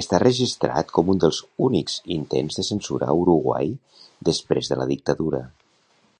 Està 0.00 0.18
registrat 0.22 0.92
com 0.98 1.10
un 1.14 1.22
dels 1.24 1.40
únics 1.68 1.98
intents 2.18 2.60
de 2.60 2.66
censura 2.70 3.10
a 3.10 3.16
Uruguai 3.24 3.76
després 4.30 4.72
de 4.74 4.82
la 4.84 4.88
dictadura. 4.96 5.46